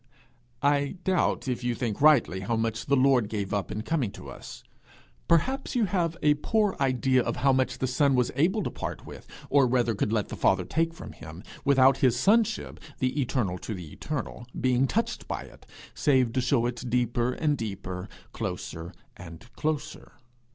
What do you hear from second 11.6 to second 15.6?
without his sonship, the eternal to the eternal, being touched by